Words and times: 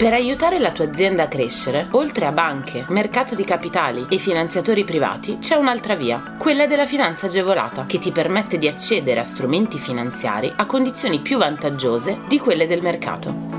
Per 0.00 0.14
aiutare 0.14 0.58
la 0.58 0.72
tua 0.72 0.86
azienda 0.86 1.24
a 1.24 1.28
crescere, 1.28 1.88
oltre 1.90 2.24
a 2.24 2.32
banche, 2.32 2.86
mercato 2.88 3.34
di 3.34 3.44
capitali 3.44 4.06
e 4.08 4.16
finanziatori 4.16 4.82
privati, 4.82 5.36
c'è 5.40 5.56
un'altra 5.56 5.94
via, 5.94 6.36
quella 6.38 6.66
della 6.66 6.86
finanza 6.86 7.26
agevolata, 7.26 7.84
che 7.84 7.98
ti 7.98 8.10
permette 8.10 8.56
di 8.56 8.66
accedere 8.66 9.20
a 9.20 9.24
strumenti 9.24 9.76
finanziari 9.76 10.50
a 10.56 10.64
condizioni 10.64 11.18
più 11.18 11.36
vantaggiose 11.36 12.16
di 12.28 12.38
quelle 12.38 12.66
del 12.66 12.80
mercato. 12.80 13.58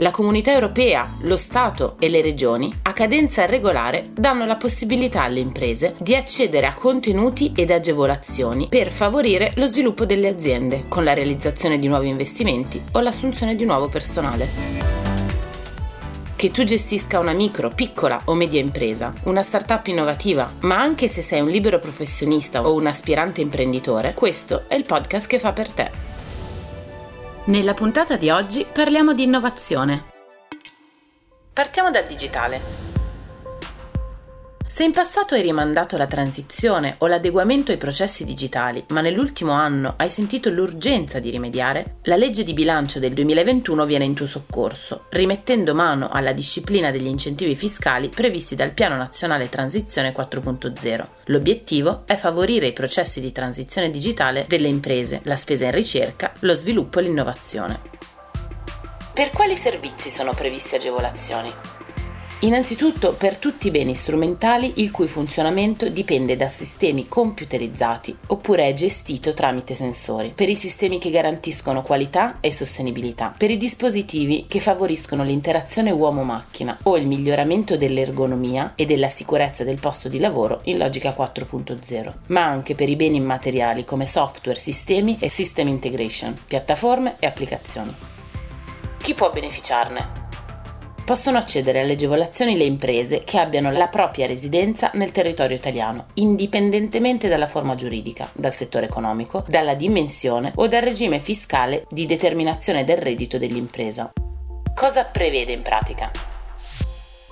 La 0.00 0.10
comunità 0.10 0.52
europea, 0.52 1.10
lo 1.22 1.38
Stato 1.38 1.96
e 1.98 2.10
le 2.10 2.20
regioni, 2.20 2.70
a 2.82 2.92
cadenza 2.92 3.46
regolare, 3.46 4.08
danno 4.12 4.44
la 4.44 4.56
possibilità 4.56 5.22
alle 5.22 5.40
imprese 5.40 5.94
di 5.98 6.14
accedere 6.16 6.66
a 6.66 6.74
contenuti 6.74 7.52
ed 7.56 7.70
agevolazioni 7.70 8.68
per 8.68 8.90
favorire 8.90 9.52
lo 9.54 9.68
sviluppo 9.68 10.04
delle 10.04 10.28
aziende, 10.28 10.84
con 10.86 11.02
la 11.02 11.14
realizzazione 11.14 11.78
di 11.78 11.88
nuovi 11.88 12.08
investimenti 12.08 12.78
o 12.92 13.00
l'assunzione 13.00 13.54
di 13.54 13.64
nuovo 13.64 13.88
personale. 13.88 14.97
Che 16.38 16.52
tu 16.52 16.62
gestisca 16.62 17.18
una 17.18 17.32
micro, 17.32 17.68
piccola 17.68 18.20
o 18.26 18.34
media 18.34 18.60
impresa, 18.60 19.12
una 19.24 19.42
startup 19.42 19.84
innovativa, 19.88 20.48
ma 20.60 20.78
anche 20.78 21.08
se 21.08 21.20
sei 21.20 21.40
un 21.40 21.48
libero 21.48 21.80
professionista 21.80 22.64
o 22.64 22.74
un 22.74 22.86
aspirante 22.86 23.40
imprenditore, 23.40 24.14
questo 24.14 24.68
è 24.68 24.76
il 24.76 24.84
podcast 24.84 25.26
che 25.26 25.40
fa 25.40 25.52
per 25.52 25.72
te. 25.72 25.90
Nella 27.46 27.74
puntata 27.74 28.16
di 28.16 28.30
oggi 28.30 28.64
parliamo 28.72 29.14
di 29.14 29.24
innovazione. 29.24 30.04
Partiamo 31.52 31.90
dal 31.90 32.06
digitale. 32.06 32.87
Se 34.78 34.84
in 34.84 34.92
passato 34.92 35.34
hai 35.34 35.42
rimandato 35.42 35.96
la 35.96 36.06
transizione 36.06 36.94
o 36.98 37.08
l'adeguamento 37.08 37.72
ai 37.72 37.78
processi 37.78 38.24
digitali, 38.24 38.84
ma 38.90 39.00
nell'ultimo 39.00 39.50
anno 39.50 39.94
hai 39.96 40.08
sentito 40.08 40.50
l'urgenza 40.50 41.18
di 41.18 41.30
rimediare, 41.30 41.96
la 42.02 42.14
legge 42.14 42.44
di 42.44 42.52
bilancio 42.52 43.00
del 43.00 43.12
2021 43.12 43.84
viene 43.86 44.04
in 44.04 44.14
tuo 44.14 44.28
soccorso, 44.28 45.06
rimettendo 45.08 45.74
mano 45.74 46.08
alla 46.08 46.32
disciplina 46.32 46.92
degli 46.92 47.08
incentivi 47.08 47.56
fiscali 47.56 48.08
previsti 48.08 48.54
dal 48.54 48.70
Piano 48.70 48.94
Nazionale 48.94 49.48
Transizione 49.48 50.14
4.0. 50.14 51.06
L'obiettivo 51.24 52.04
è 52.06 52.14
favorire 52.14 52.68
i 52.68 52.72
processi 52.72 53.18
di 53.18 53.32
transizione 53.32 53.90
digitale 53.90 54.44
delle 54.46 54.68
imprese, 54.68 55.22
la 55.24 55.34
spesa 55.34 55.64
in 55.64 55.72
ricerca, 55.72 56.32
lo 56.42 56.54
sviluppo 56.54 57.00
e 57.00 57.02
l'innovazione. 57.02 57.80
Per 59.12 59.30
quali 59.30 59.56
servizi 59.56 60.08
sono 60.08 60.32
previste 60.34 60.76
agevolazioni? 60.76 61.77
Innanzitutto 62.42 63.14
per 63.14 63.36
tutti 63.36 63.66
i 63.66 63.72
beni 63.72 63.96
strumentali 63.96 64.74
il 64.76 64.92
cui 64.92 65.08
funzionamento 65.08 65.88
dipende 65.88 66.36
da 66.36 66.48
sistemi 66.48 67.08
computerizzati 67.08 68.16
oppure 68.28 68.68
è 68.68 68.74
gestito 68.74 69.34
tramite 69.34 69.74
sensori, 69.74 70.30
per 70.32 70.48
i 70.48 70.54
sistemi 70.54 70.98
che 70.98 71.10
garantiscono 71.10 71.82
qualità 71.82 72.36
e 72.38 72.52
sostenibilità, 72.52 73.34
per 73.36 73.50
i 73.50 73.56
dispositivi 73.56 74.46
che 74.46 74.60
favoriscono 74.60 75.24
l'interazione 75.24 75.90
uomo-macchina 75.90 76.78
o 76.84 76.96
il 76.96 77.08
miglioramento 77.08 77.76
dell'ergonomia 77.76 78.74
e 78.76 78.86
della 78.86 79.08
sicurezza 79.08 79.64
del 79.64 79.80
posto 79.80 80.08
di 80.08 80.20
lavoro 80.20 80.60
in 80.64 80.78
logica 80.78 81.16
4.0, 81.18 82.12
ma 82.28 82.44
anche 82.44 82.76
per 82.76 82.88
i 82.88 82.94
beni 82.94 83.16
immateriali 83.16 83.84
come 83.84 84.06
software, 84.06 84.60
sistemi 84.60 85.16
e 85.18 85.28
system 85.28 85.66
integration, 85.66 86.38
piattaforme 86.46 87.16
e 87.18 87.26
applicazioni. 87.26 87.92
Chi 88.96 89.14
può 89.14 89.32
beneficiarne? 89.32 90.17
Possono 91.08 91.38
accedere 91.38 91.80
alle 91.80 91.94
agevolazioni 91.94 92.54
le 92.54 92.64
imprese 92.64 93.24
che 93.24 93.38
abbiano 93.38 93.70
la 93.70 93.88
propria 93.88 94.26
residenza 94.26 94.90
nel 94.92 95.10
territorio 95.10 95.56
italiano, 95.56 96.08
indipendentemente 96.14 97.28
dalla 97.28 97.46
forma 97.46 97.74
giuridica, 97.74 98.28
dal 98.34 98.52
settore 98.52 98.84
economico, 98.84 99.42
dalla 99.48 99.72
dimensione 99.72 100.52
o 100.56 100.68
dal 100.68 100.82
regime 100.82 101.18
fiscale 101.20 101.86
di 101.88 102.04
determinazione 102.04 102.84
del 102.84 102.98
reddito 102.98 103.38
dell'impresa. 103.38 104.12
Cosa 104.74 105.04
prevede 105.04 105.52
in 105.52 105.62
pratica? 105.62 106.37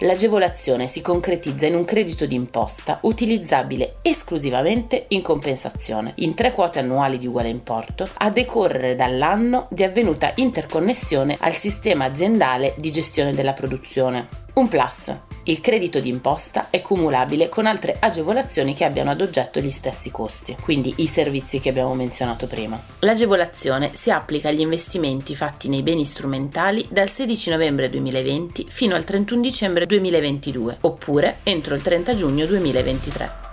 L'agevolazione 0.00 0.89
si 0.89 1.00
concretizza 1.00 1.64
in 1.66 1.75
un 1.75 1.84
credito 1.84 2.26
d'imposta 2.26 2.98
utilizzabile 3.03 3.97
esclusivamente 4.03 5.06
in 5.09 5.22
compensazione, 5.22 6.12
in 6.16 6.34
tre 6.34 6.53
quote 6.53 6.78
annuali 6.78 7.16
di 7.16 7.26
uguale 7.26 7.48
importo, 7.48 8.06
a 8.19 8.28
decorrere 8.28 8.94
dall'anno 8.94 9.69
di 9.70 9.84
avvenuta 9.84 10.32
interconnessione 10.34 11.38
al 11.41 11.54
sistema 11.54 12.04
aziendale 12.04 12.75
di 12.76 12.93
gestione 12.93 13.32
della 13.32 13.54
produzione. 13.54 14.28
Un 14.53 14.69
plus. 14.69 15.35
Il 15.48 15.60
credito 15.60 16.00
d'imposta 16.00 16.70
è 16.70 16.82
cumulabile 16.82 17.48
con 17.48 17.66
altre 17.66 17.98
agevolazioni 18.00 18.74
che 18.74 18.84
abbiano 18.84 19.10
ad 19.10 19.20
oggetto 19.20 19.60
gli 19.60 19.70
stessi 19.70 20.10
costi, 20.10 20.56
quindi 20.60 20.92
i 20.96 21.06
servizi 21.06 21.60
che 21.60 21.68
abbiamo 21.68 21.94
menzionato 21.94 22.48
prima. 22.48 22.82
L'agevolazione 23.00 23.92
si 23.94 24.10
applica 24.10 24.48
agli 24.48 24.58
investimenti 24.58 25.36
fatti 25.36 25.68
nei 25.68 25.84
beni 25.84 26.04
strumentali 26.04 26.88
dal 26.90 27.08
16 27.08 27.50
novembre 27.50 27.88
2020 27.90 28.66
fino 28.68 28.96
al 28.96 29.04
31 29.04 29.40
dicembre 29.40 29.86
2022, 29.86 30.78
oppure 30.80 31.36
entro 31.44 31.76
il 31.76 31.82
30 31.82 32.16
giugno 32.16 32.44
2023. 32.44 33.45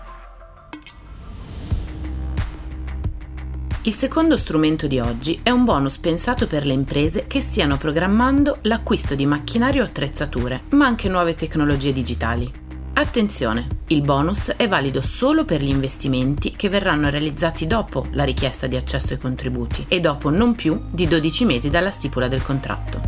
Il 3.85 3.93
secondo 3.93 4.37
strumento 4.37 4.87
di 4.87 5.01
oggi 5.01 5.41
è 5.43 5.49
un 5.49 5.65
bonus 5.65 5.97
pensato 5.97 6.47
per 6.47 6.65
le 6.65 6.71
imprese 6.71 7.27
che 7.27 7.41
stiano 7.41 7.75
programmando 7.75 8.59
l'acquisto 8.61 9.13
di 9.13 9.25
macchinario 9.25 9.81
o 9.81 9.85
attrezzature, 9.85 10.61
ma 10.69 10.85
anche 10.85 11.09
nuove 11.09 11.35
tecnologie 11.35 11.91
digitali. 11.91 12.49
Attenzione, 12.93 13.67
il 13.87 14.01
bonus 14.01 14.53
è 14.55 14.69
valido 14.69 15.01
solo 15.01 15.43
per 15.43 15.61
gli 15.61 15.67
investimenti 15.67 16.53
che 16.55 16.69
verranno 16.69 17.09
realizzati 17.09 17.67
dopo 17.67 18.07
la 18.11 18.23
richiesta 18.23 18.67
di 18.67 18.77
accesso 18.77 19.11
ai 19.11 19.19
contributi 19.19 19.83
e 19.89 19.99
dopo 19.99 20.29
non 20.29 20.55
più 20.55 20.83
di 20.89 21.05
12 21.05 21.43
mesi 21.43 21.69
dalla 21.69 21.91
stipula 21.91 22.29
del 22.29 22.41
contratto. 22.41 23.01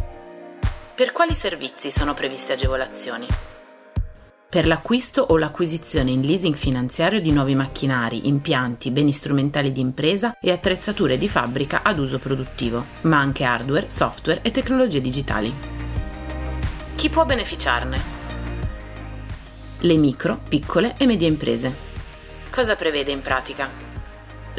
Per 0.93 1.13
quali 1.13 1.35
servizi 1.35 1.89
sono 1.89 2.13
previste 2.13 2.51
agevolazioni? 2.51 3.27
Per 4.49 4.67
l'acquisto 4.67 5.21
o 5.21 5.37
l'acquisizione 5.37 6.11
in 6.11 6.21
leasing 6.21 6.55
finanziario 6.55 7.19
di 7.19 7.31
nuovi 7.31 7.55
macchinari, 7.55 8.27
impianti, 8.27 8.91
beni 8.91 9.11
strumentali 9.11 9.71
di 9.71 9.81
impresa 9.81 10.37
e 10.39 10.51
attrezzature 10.51 11.17
di 11.17 11.27
fabbrica 11.27 11.81
ad 11.83 11.99
uso 11.99 12.19
produttivo, 12.19 12.85
ma 13.01 13.19
anche 13.19 13.43
hardware, 13.43 13.89
software 13.89 14.41
e 14.41 14.51
tecnologie 14.51 15.01
digitali. 15.01 15.53
Chi 16.95 17.09
può 17.09 17.25
beneficiarne? 17.25 17.99
Le 19.79 19.97
micro, 19.97 20.39
piccole 20.47 20.95
e 20.97 21.05
medie 21.05 21.27
imprese. 21.27 21.73
Cosa 22.49 22.75
prevede 22.75 23.11
in 23.11 23.21
pratica? 23.21 23.84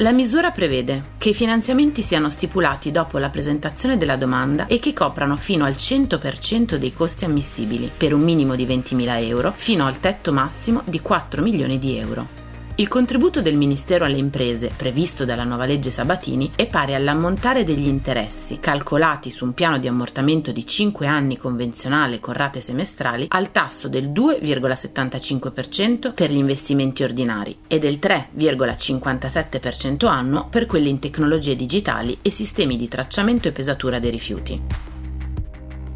La 0.01 0.13
misura 0.13 0.51
prevede 0.51 1.13
che 1.17 1.31
i 1.31 1.35
finanziamenti 1.35 2.03
siano 2.03 2.29
stipulati 2.29 2.91
dopo 2.91 3.17
la 3.17 3.31
presentazione 3.31 3.97
della 3.97 4.17
domanda 4.17 4.67
e 4.67 4.79
che 4.79 4.93
coprano 4.93 5.37
fino 5.37 5.65
al 5.65 5.73
100% 5.73 6.75
dei 6.75 6.93
costi 6.93 7.25
ammissibili, 7.25 7.91
per 7.97 8.13
un 8.13 8.21
minimo 8.21 8.57
di 8.57 8.67
20.000 8.67 9.27
euro, 9.27 9.55
fino 9.57 9.87
al 9.87 9.99
tetto 9.99 10.35
massimo 10.35 10.83
di 10.85 11.01
4 11.01 11.41
milioni 11.41 11.79
di 11.79 11.97
euro. 11.97 12.46
Il 12.79 12.89
contributo 12.89 13.41
del 13.41 13.57
Ministero 13.57 14.05
alle 14.05 14.19
imprese, 14.19 14.71
previsto 14.77 15.25
dalla 15.25 15.45
nuova 15.45 15.65
legge 15.65 15.91
Sabatini, 15.91 16.53
è 16.55 16.67
pari 16.67 16.95
all'ammontare 16.95 17.65
degli 17.65 17.87
interessi, 17.87 18.59
calcolati 18.61 19.31
su 19.31 19.47
un 19.47 19.55
piano 19.55 19.79
di 19.79 19.89
ammortamento 19.89 20.53
di 20.53 20.67
5 20.67 21.07
anni 21.07 21.39
convenzionale 21.39 22.21
con 22.21 22.35
rate 22.35 22.61
semestrali, 22.61 23.29
al 23.31 23.51
tasso 23.51 23.89
del 23.89 24.11
2,75% 24.11 26.13
per 26.13 26.31
gli 26.31 26.37
investimenti 26.37 27.03
ordinari 27.03 27.61
e 27.67 27.79
del 27.79 27.99
3,57% 27.99 30.07
annuo 30.07 30.47
per 30.51 30.67
quelli 30.67 30.91
in 30.91 30.99
tecnologie 30.99 31.57
digitali 31.57 32.19
e 32.21 32.31
sistemi 32.31 32.77
di 32.77 32.89
tracciamento 32.89 33.49
e 33.49 33.53
pesatura 33.53 33.99
dei 33.99 34.11
rifiuti. 34.11 34.96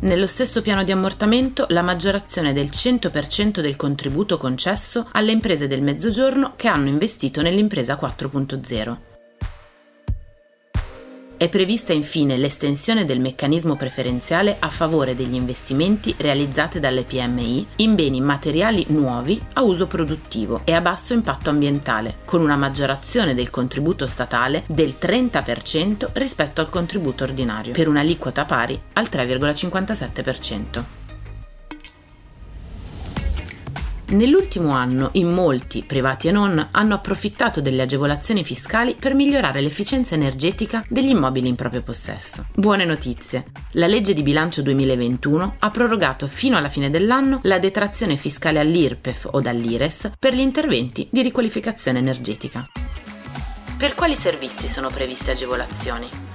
Nello 0.03 0.27
stesso 0.27 0.63
piano 0.63 0.83
di 0.83 0.93
ammortamento 0.93 1.67
la 1.69 1.83
maggiorazione 1.83 2.55
del 2.55 2.69
100% 2.69 3.61
del 3.61 3.77
contributo 3.77 4.39
concesso 4.39 5.07
alle 5.13 5.31
imprese 5.31 5.69
del 5.69 5.83
Mezzogiorno 5.83 6.55
che 6.57 6.69
hanno 6.69 6.89
investito 6.89 7.43
nell'impresa 7.43 7.99
4.0. 8.01 9.10
È 11.41 11.49
prevista 11.49 11.95
infine 11.95 12.37
l'estensione 12.37 13.07
del 13.07 13.19
meccanismo 13.19 13.75
preferenziale 13.75 14.57
a 14.59 14.69
favore 14.69 15.15
degli 15.15 15.33
investimenti 15.33 16.15
realizzati 16.19 16.81
dalle 16.81 17.05
PMI 17.05 17.67
in 17.77 17.95
beni 17.95 18.21
materiali 18.21 18.85
nuovi 18.89 19.43
a 19.55 19.63
uso 19.63 19.87
produttivo 19.87 20.61
e 20.65 20.75
a 20.75 20.83
basso 20.83 21.15
impatto 21.15 21.49
ambientale, 21.49 22.17
con 22.27 22.43
una 22.43 22.57
maggiorazione 22.57 23.35
del 23.35 23.49
contributo 23.49 24.07
statale 24.07 24.65
del 24.67 24.97
30% 25.01 26.11
rispetto 26.13 26.61
al 26.61 26.69
contributo 26.69 27.25
ordinario, 27.25 27.73
per 27.73 27.89
un'aliquota 27.89 28.45
pari 28.45 28.79
al 28.93 29.09
3,57%. 29.11 31.00
Nell'ultimo 34.11 34.73
anno 34.73 35.11
in 35.13 35.33
molti, 35.33 35.85
privati 35.85 36.27
e 36.27 36.33
non, 36.33 36.69
hanno 36.73 36.95
approfittato 36.95 37.61
delle 37.61 37.83
agevolazioni 37.83 38.43
fiscali 38.43 38.97
per 38.99 39.15
migliorare 39.15 39.61
l'efficienza 39.61 40.17
energetica 40.17 40.85
degli 40.89 41.11
immobili 41.11 41.47
in 41.47 41.55
proprio 41.55 41.83
possesso. 41.83 42.47
Buone 42.53 42.85
notizie. 42.85 43.45
La 43.73 43.87
legge 43.87 44.13
di 44.13 44.23
bilancio 44.23 44.63
2021 44.63 45.57
ha 45.61 45.71
prorogato 45.71 46.27
fino 46.27 46.57
alla 46.57 46.69
fine 46.69 46.91
dell'anno 46.91 47.39
la 47.45 47.61
detrazione 47.61 48.17
fiscale 48.17 48.59
all'IRPEF 48.59 49.29
o 49.31 49.41
dall'IRES 49.41 50.11
per 50.19 50.35
gli 50.35 50.41
interventi 50.41 51.07
di 51.09 51.23
riqualificazione 51.23 52.01
energetica. 52.01 52.67
Per 53.79 53.95
quali 53.95 54.17
servizi 54.17 54.67
sono 54.67 54.89
previste 54.89 55.31
agevolazioni? 55.31 56.30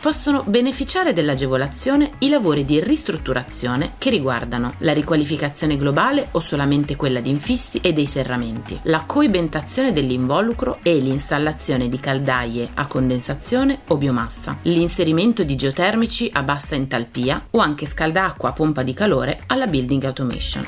Possono 0.00 0.44
beneficiare 0.46 1.12
dell'agevolazione 1.12 2.12
i 2.18 2.28
lavori 2.28 2.64
di 2.64 2.80
ristrutturazione 2.80 3.94
che 3.98 4.10
riguardano 4.10 4.74
la 4.78 4.92
riqualificazione 4.92 5.76
globale 5.76 6.28
o 6.32 6.40
solamente 6.40 6.96
quella 6.96 7.20
di 7.20 7.30
infissi 7.30 7.78
e 7.78 7.92
dei 7.92 8.06
serramenti, 8.06 8.78
la 8.84 9.04
coibentazione 9.04 9.92
dell'involucro 9.92 10.78
e 10.82 10.96
l'installazione 10.98 11.88
di 11.88 11.98
caldaie 11.98 12.70
a 12.74 12.86
condensazione 12.86 13.80
o 13.88 13.96
biomassa, 13.96 14.58
l'inserimento 14.62 15.42
di 15.42 15.56
geotermici 15.56 16.30
a 16.32 16.42
bassa 16.42 16.74
entalpia 16.74 17.46
o 17.50 17.58
anche 17.58 17.86
scaldacqua 17.86 18.50
a 18.50 18.52
pompa 18.52 18.82
di 18.82 18.94
calore 18.94 19.42
alla 19.46 19.66
building 19.66 20.04
automation. 20.04 20.66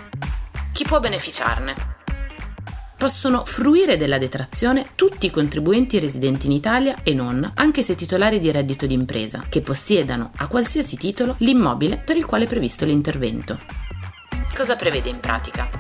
Chi 0.73 0.85
può 0.85 1.01
beneficiarne? 1.01 1.98
Possono 2.99 3.45
fruire 3.45 3.97
della 3.97 4.19
detrazione 4.19 4.89
tutti 4.97 5.27
i 5.27 5.31
contribuenti 5.31 6.01
residenti 6.01 6.47
in 6.47 6.53
Italia 6.53 7.05
e 7.05 7.15
non, 7.15 7.49
anche 7.55 7.85
se 7.85 7.95
titolari 7.95 8.41
di 8.41 8.51
reddito 8.51 8.89
d'impresa, 8.89 9.45
che 9.49 9.61
possiedano 9.61 10.33
a 10.35 10.49
qualsiasi 10.49 10.97
titolo 10.97 11.37
l'immobile 11.39 12.03
per 12.05 12.17
il 12.17 12.27
quale 12.27 12.47
è 12.47 12.49
previsto 12.49 12.85
l'intervento. 12.85 13.61
Cosa 14.53 14.75
prevede 14.75 15.11
in 15.11 15.21
pratica? 15.21 15.71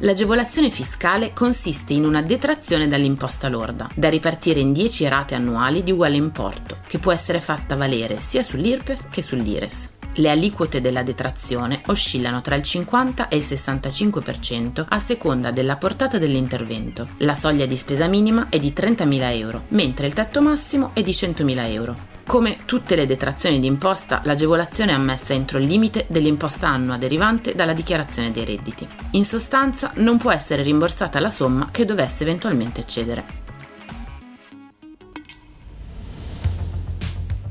L'agevolazione 0.00 0.68
fiscale 0.68 1.32
consiste 1.32 1.94
in 1.94 2.04
una 2.04 2.20
detrazione 2.20 2.88
dall'imposta 2.88 3.48
lorda, 3.48 3.88
da 3.94 4.10
ripartire 4.10 4.60
in 4.60 4.74
10 4.74 5.08
rate 5.08 5.34
annuali 5.34 5.82
di 5.82 5.92
uguale 5.92 6.16
importo, 6.16 6.76
che 6.86 6.98
può 6.98 7.12
essere 7.12 7.40
fatta 7.40 7.74
valere 7.74 8.20
sia 8.20 8.42
sull'IRPEF 8.42 9.08
che 9.08 9.22
sull'IRES. 9.22 9.93
Le 10.16 10.30
aliquote 10.30 10.80
della 10.80 11.02
detrazione 11.02 11.82
oscillano 11.86 12.40
tra 12.40 12.54
il 12.54 12.62
50 12.62 13.28
e 13.28 13.36
il 13.36 13.44
65% 13.44 14.84
a 14.88 14.98
seconda 15.00 15.50
della 15.50 15.76
portata 15.76 16.18
dell'intervento. 16.18 17.08
La 17.18 17.34
soglia 17.34 17.66
di 17.66 17.76
spesa 17.76 18.06
minima 18.06 18.46
è 18.48 18.60
di 18.60 18.72
30.000 18.74 19.38
euro, 19.38 19.64
mentre 19.68 20.06
il 20.06 20.12
tetto 20.12 20.40
massimo 20.40 20.90
è 20.94 21.02
di 21.02 21.10
100.000 21.10 21.72
euro. 21.72 22.12
Come 22.26 22.60
tutte 22.64 22.94
le 22.94 23.06
detrazioni 23.06 23.58
d'imposta, 23.58 24.22
l'agevolazione 24.24 24.92
è 24.92 24.94
ammessa 24.94 25.34
entro 25.34 25.58
il 25.58 25.66
limite 25.66 26.06
dell'imposta 26.08 26.68
annua 26.68 26.96
derivante 26.96 27.54
dalla 27.54 27.74
dichiarazione 27.74 28.30
dei 28.30 28.44
redditi. 28.44 28.88
In 29.10 29.24
sostanza, 29.24 29.90
non 29.96 30.16
può 30.16 30.30
essere 30.30 30.62
rimborsata 30.62 31.18
la 31.20 31.30
somma 31.30 31.68
che 31.70 31.84
dovesse 31.84 32.22
eventualmente 32.22 32.80
eccedere. 32.80 33.43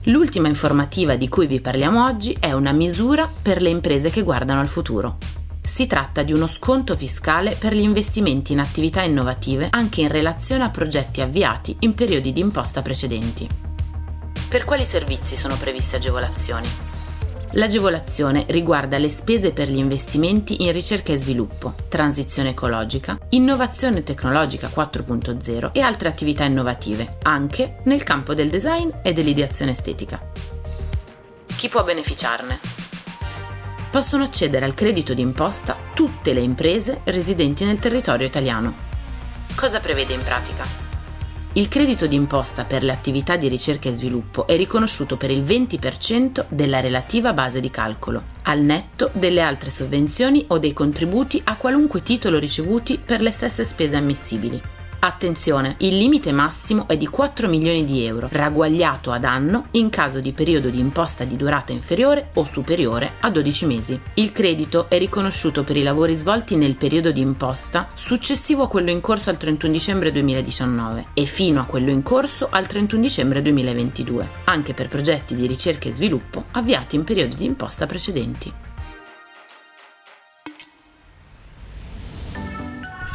L'ultima 0.07 0.49
informativa 0.49 1.15
di 1.15 1.29
cui 1.29 1.47
vi 1.47 1.61
parliamo 1.61 2.03
oggi 2.03 2.35
è 2.37 2.51
una 2.51 2.73
misura 2.73 3.29
per 3.41 3.61
le 3.61 3.69
imprese 3.69 4.09
che 4.09 4.21
guardano 4.21 4.59
al 4.59 4.67
futuro. 4.67 5.17
Si 5.63 5.87
tratta 5.87 6.23
di 6.23 6.33
uno 6.33 6.45
sconto 6.45 6.97
fiscale 6.97 7.55
per 7.55 7.73
gli 7.73 7.79
investimenti 7.79 8.51
in 8.51 8.59
attività 8.59 9.01
innovative 9.01 9.67
anche 9.69 10.01
in 10.01 10.09
relazione 10.09 10.65
a 10.65 10.69
progetti 10.69 11.21
avviati 11.21 11.77
in 11.79 11.93
periodi 11.93 12.33
di 12.33 12.41
imposta 12.41 12.81
precedenti. 12.81 13.47
Per 14.49 14.65
quali 14.65 14.83
servizi 14.83 15.37
sono 15.37 15.55
previste 15.55 15.95
agevolazioni? 15.95 16.92
L'agevolazione 17.55 18.45
riguarda 18.47 18.97
le 18.97 19.09
spese 19.09 19.51
per 19.51 19.69
gli 19.69 19.77
investimenti 19.77 20.63
in 20.63 20.71
ricerca 20.71 21.13
e 21.13 21.17
sviluppo, 21.17 21.75
transizione 21.87 22.49
ecologica, 22.49 23.17
innovazione 23.29 24.01
tecnologica 24.01 24.69
4.0 24.69 25.69
e 25.71 25.81
altre 25.81 26.09
attività 26.09 26.45
innovative, 26.45 27.17
anche 27.21 27.77
nel 27.83 28.01
campo 28.01 28.33
del 28.33 28.49
design 28.49 28.89
e 29.03 29.13
dell'ideazione 29.13 29.71
estetica. 29.71 30.19
Chi 31.55 31.69
può 31.69 31.83
beneficiarne? 31.83 32.59
Possono 33.91 34.23
accedere 34.23 34.65
al 34.65 34.73
credito 34.73 35.13
d'imposta 35.13 35.77
tutte 35.93 36.33
le 36.33 36.41
imprese 36.41 37.01
residenti 37.03 37.65
nel 37.65 37.77
territorio 37.77 38.25
italiano. 38.25 38.91
Cosa 39.55 39.79
prevede 39.79 40.13
in 40.13 40.23
pratica? 40.23 40.82
Il 41.55 41.67
credito 41.67 42.07
d'imposta 42.07 42.63
per 42.63 42.81
le 42.81 42.91
attività 42.91 43.37
di 43.37 43.47
ricerca 43.47 43.87
e 43.87 43.93
sviluppo 43.93 44.47
è 44.47 44.55
riconosciuto 44.57 45.17
per 45.17 45.29
il 45.29 45.43
20% 45.43 46.45
della 46.49 46.79
relativa 46.79 47.31
base 47.31 47.59
di 47.59 47.69
calcolo, 47.69 48.23
al 48.43 48.61
netto 48.61 49.11
delle 49.13 49.41
altre 49.41 49.69
sovvenzioni 49.69 50.45
o 50.47 50.57
dei 50.57 50.73
contributi 50.73 51.39
a 51.43 51.55
qualunque 51.55 52.01
titolo 52.01 52.39
ricevuti 52.39 52.97
per 52.97 53.21
le 53.21 53.29
stesse 53.29 53.65
spese 53.65 53.95
ammissibili. 53.95 54.59
Attenzione, 55.05 55.75
il 55.79 55.97
limite 55.97 56.31
massimo 56.31 56.87
è 56.87 56.95
di 56.95 57.07
4 57.07 57.49
milioni 57.49 57.83
di 57.83 58.05
euro, 58.05 58.29
ragguagliato 58.31 59.11
ad 59.11 59.25
anno 59.25 59.65
in 59.71 59.89
caso 59.89 60.21
di 60.21 60.31
periodo 60.31 60.69
di 60.69 60.79
imposta 60.79 61.25
di 61.25 61.35
durata 61.35 61.73
inferiore 61.73 62.29
o 62.35 62.45
superiore 62.45 63.15
a 63.19 63.29
12 63.29 63.65
mesi. 63.65 63.99
Il 64.13 64.31
credito 64.31 64.89
è 64.89 64.97
riconosciuto 64.97 65.65
per 65.65 65.75
i 65.75 65.83
lavori 65.83 66.15
svolti 66.15 66.55
nel 66.55 66.75
periodo 66.75 67.11
di 67.11 67.19
imposta 67.19 67.89
successivo 67.93 68.63
a 68.63 68.69
quello 68.69 68.91
in 68.91 69.01
corso 69.01 69.29
al 69.29 69.35
31 69.35 69.73
dicembre 69.73 70.09
2019 70.13 71.07
e 71.13 71.25
fino 71.25 71.59
a 71.59 71.65
quello 71.65 71.89
in 71.89 72.01
corso 72.01 72.47
al 72.49 72.65
31 72.65 73.01
dicembre 73.01 73.41
2022, 73.41 74.29
anche 74.45 74.73
per 74.73 74.87
progetti 74.87 75.35
di 75.35 75.47
ricerca 75.47 75.89
e 75.89 75.91
sviluppo 75.91 76.45
avviati 76.51 76.95
in 76.95 77.03
periodi 77.03 77.35
di 77.35 77.43
imposta 77.43 77.85
precedenti. 77.85 78.72